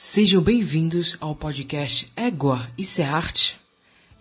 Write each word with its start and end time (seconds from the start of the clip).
Sejam 0.00 0.40
bem-vindos 0.40 1.16
ao 1.20 1.34
podcast 1.34 2.08
Égua 2.14 2.70
Isso 2.78 3.02
é 3.02 3.04
Arte, 3.04 3.58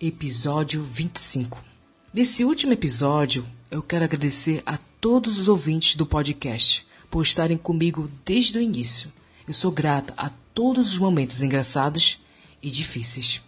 episódio 0.01 0.83
25. 0.83 1.63
Nesse 2.11 2.43
último 2.43 2.73
episódio, 2.73 3.45
eu 3.69 3.83
quero 3.83 4.03
agradecer 4.03 4.63
a 4.65 4.79
todos 4.99 5.37
os 5.37 5.47
ouvintes 5.47 5.95
do 5.95 6.03
podcast 6.03 6.83
por 7.11 7.21
estarem 7.21 7.59
comigo 7.59 8.09
desde 8.25 8.57
o 8.57 8.61
início. 8.61 9.13
Eu 9.47 9.53
sou 9.53 9.71
grata 9.71 10.15
a 10.17 10.31
todos 10.51 10.93
os 10.93 10.97
momentos 10.97 11.43
engraçados 11.43 12.19
e 12.59 12.71
difíceis. 12.71 13.39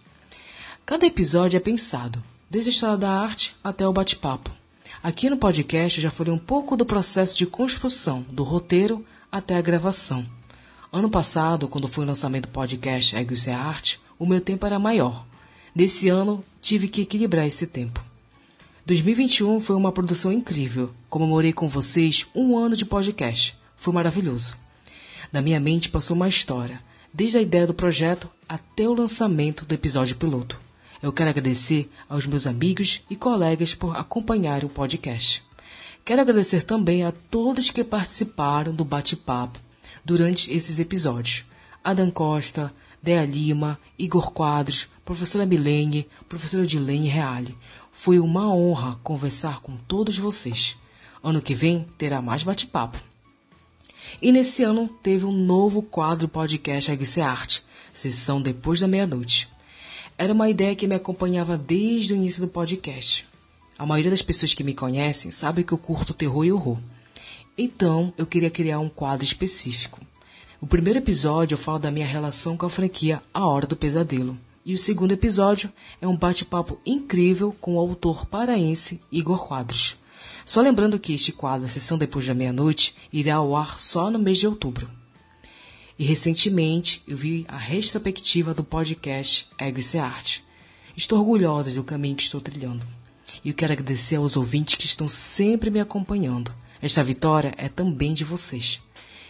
Cada 0.86 1.04
episódio 1.04 1.56
é 1.56 1.60
pensado, 1.60 2.22
desde 2.48 2.70
a 2.70 2.72
história 2.72 2.96
da 2.96 3.10
arte 3.10 3.56
até 3.62 3.88
o 3.88 3.92
bate-papo. 3.92 4.52
Aqui 5.02 5.28
no 5.28 5.36
podcast 5.36 5.98
eu 5.98 6.02
já 6.04 6.12
falei 6.12 6.32
um 6.32 6.38
pouco 6.38 6.76
do 6.76 6.86
processo 6.86 7.36
de 7.36 7.44
construção, 7.44 8.22
do 8.30 8.44
roteiro 8.44 9.04
até 9.32 9.56
a 9.56 9.60
gravação. 9.60 10.24
Ano 10.92 11.08
passado, 11.08 11.68
quando 11.68 11.86
foi 11.86 12.02
o 12.02 12.06
lançamento 12.06 12.48
do 12.48 12.52
podcast 12.52 13.14
Ego 13.14 13.32
é 13.46 13.52
Arte, 13.52 14.00
o 14.18 14.26
meu 14.26 14.40
tempo 14.40 14.66
era 14.66 14.76
maior. 14.76 15.24
Nesse 15.72 16.08
ano, 16.08 16.44
tive 16.60 16.88
que 16.88 17.02
equilibrar 17.02 17.46
esse 17.46 17.64
tempo. 17.68 18.04
2021 18.86 19.60
foi 19.60 19.76
uma 19.76 19.92
produção 19.92 20.32
incrível. 20.32 20.90
Comemorei 21.08 21.52
com 21.52 21.68
vocês 21.68 22.26
um 22.34 22.58
ano 22.58 22.74
de 22.74 22.84
podcast. 22.84 23.56
Foi 23.76 23.94
maravilhoso. 23.94 24.56
Na 25.32 25.40
minha 25.40 25.60
mente 25.60 25.88
passou 25.88 26.16
uma 26.16 26.28
história, 26.28 26.82
desde 27.14 27.38
a 27.38 27.42
ideia 27.42 27.68
do 27.68 27.74
projeto 27.74 28.28
até 28.48 28.88
o 28.88 28.94
lançamento 28.94 29.64
do 29.64 29.72
episódio 29.72 30.16
piloto. 30.16 30.60
Eu 31.00 31.12
quero 31.12 31.30
agradecer 31.30 31.88
aos 32.08 32.26
meus 32.26 32.48
amigos 32.48 33.00
e 33.08 33.14
colegas 33.14 33.76
por 33.76 33.96
acompanharem 33.96 34.66
o 34.66 34.72
podcast. 34.72 35.40
Quero 36.04 36.20
agradecer 36.20 36.64
também 36.64 37.04
a 37.04 37.12
todos 37.12 37.70
que 37.70 37.84
participaram 37.84 38.74
do 38.74 38.84
bate-papo 38.84 39.69
durante 40.04 40.52
esses 40.52 40.78
episódios. 40.78 41.44
Adam 41.82 42.10
Costa, 42.10 42.72
Dea 43.02 43.24
Lima, 43.24 43.78
Igor 43.98 44.32
Quadros, 44.32 44.88
professora 45.04 45.46
Milene, 45.46 46.06
professora 46.28 46.66
Dilene 46.66 47.08
Reale. 47.08 47.56
Foi 47.92 48.18
uma 48.18 48.52
honra 48.54 48.98
conversar 49.02 49.60
com 49.60 49.76
todos 49.76 50.18
vocês. 50.18 50.76
Ano 51.22 51.40
que 51.40 51.54
vem 51.54 51.86
terá 51.98 52.20
mais 52.20 52.42
bate-papo. 52.42 53.00
E 54.20 54.32
nesse 54.32 54.62
ano 54.62 54.88
teve 55.02 55.24
um 55.24 55.32
novo 55.32 55.82
quadro 55.82 56.28
podcast 56.28 56.90
Aguice 56.90 57.20
Arte, 57.20 57.64
sessão 57.92 58.40
depois 58.40 58.80
da 58.80 58.88
meia-noite. 58.88 59.48
Era 60.16 60.34
uma 60.34 60.50
ideia 60.50 60.76
que 60.76 60.86
me 60.86 60.94
acompanhava 60.94 61.56
desde 61.56 62.12
o 62.12 62.16
início 62.16 62.42
do 62.42 62.48
podcast. 62.48 63.26
A 63.78 63.86
maioria 63.86 64.10
das 64.10 64.20
pessoas 64.20 64.52
que 64.52 64.62
me 64.62 64.74
conhecem 64.74 65.30
sabe 65.30 65.64
que 65.64 65.72
eu 65.72 65.78
curto 65.78 66.12
terror 66.12 66.44
e 66.44 66.52
horror. 66.52 66.78
Então, 67.62 68.10
eu 68.16 68.24
queria 68.24 68.48
criar 68.48 68.78
um 68.78 68.88
quadro 68.88 69.22
específico. 69.22 70.00
O 70.62 70.66
primeiro 70.66 70.98
episódio 70.98 71.56
eu 71.56 71.58
falo 71.58 71.78
da 71.78 71.90
minha 71.90 72.06
relação 72.06 72.56
com 72.56 72.64
a 72.64 72.70
franquia 72.70 73.22
A 73.34 73.46
Hora 73.46 73.66
do 73.66 73.76
Pesadelo. 73.76 74.34
E 74.64 74.72
o 74.72 74.78
segundo 74.78 75.12
episódio 75.12 75.70
é 76.00 76.08
um 76.08 76.16
bate-papo 76.16 76.80
incrível 76.86 77.54
com 77.60 77.76
o 77.76 77.78
autor 77.78 78.24
paraense 78.24 79.02
Igor 79.12 79.46
Quadros. 79.46 79.94
Só 80.46 80.62
lembrando 80.62 80.98
que 80.98 81.12
este 81.12 81.32
quadro, 81.32 81.66
a 81.66 81.68
sessão 81.68 81.98
depois 81.98 82.26
da 82.26 82.32
meia-noite, 82.32 82.96
irá 83.12 83.34
ao 83.34 83.54
ar 83.54 83.78
só 83.78 84.10
no 84.10 84.18
mês 84.18 84.38
de 84.38 84.46
outubro. 84.46 84.90
E 85.98 86.04
recentemente 86.06 87.02
eu 87.06 87.14
vi 87.14 87.44
a 87.46 87.58
retrospectiva 87.58 88.54
do 88.54 88.64
podcast 88.64 89.46
Ego 89.58 89.80
e 89.80 89.98
Arte. 89.98 90.42
Estou 90.96 91.18
orgulhosa 91.18 91.70
do 91.72 91.84
caminho 91.84 92.16
que 92.16 92.22
estou 92.22 92.40
trilhando. 92.40 92.86
E 93.44 93.50
eu 93.50 93.54
quero 93.54 93.74
agradecer 93.74 94.16
aos 94.16 94.34
ouvintes 94.34 94.76
que 94.76 94.86
estão 94.86 95.10
sempre 95.10 95.68
me 95.68 95.78
acompanhando. 95.78 96.50
Esta 96.82 97.02
vitória 97.04 97.54
é 97.56 97.68
também 97.68 98.14
de 98.14 98.24
vocês. 98.24 98.80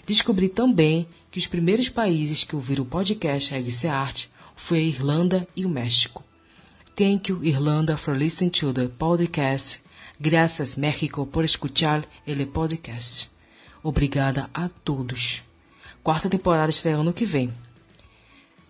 Descobri 0.06 0.48
também 0.48 1.06
que 1.30 1.38
os 1.38 1.46
primeiros 1.46 1.88
países 1.88 2.44
que 2.44 2.56
ouviram 2.56 2.84
o 2.84 2.86
podcast 2.86 3.50
Revista 3.50 3.92
Arte 3.92 4.30
foi 4.56 4.78
a 4.78 4.82
Irlanda 4.82 5.48
e 5.56 5.64
o 5.64 5.68
México. 5.68 6.24
Thank 6.96 7.30
you, 7.30 7.44
Irlanda, 7.44 7.96
for 7.96 8.16
listening 8.16 8.50
to 8.50 8.72
the 8.72 8.88
podcast. 8.88 9.80
Graças, 10.20 10.76
México, 10.76 11.26
por 11.26 11.44
escuchar 11.44 12.04
ele 12.26 12.44
podcast. 12.44 13.30
Obrigada 13.82 14.50
a 14.52 14.68
todos. 14.68 15.42
Quarta 16.02 16.28
temporada 16.28 16.70
estreia 16.70 16.96
ano 16.96 17.12
que 17.12 17.24
vem. 17.24 17.52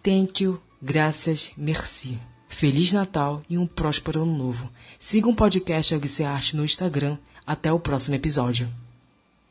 Thank 0.02 0.44
you, 0.44 0.60
graças, 0.80 1.50
merci. 1.56 2.18
Feliz 2.50 2.92
Natal 2.92 3.42
e 3.48 3.56
um 3.56 3.66
próspero 3.66 4.22
ano 4.22 4.36
novo. 4.36 4.70
Siga 4.98 5.28
o 5.28 5.30
um 5.30 5.34
podcast 5.34 5.94
Revista 5.94 6.28
Arte 6.28 6.54
no 6.54 6.64
Instagram 6.64 7.16
até 7.46 7.72
o 7.72 7.80
próximo 7.80 8.16
episódio. 8.16 8.68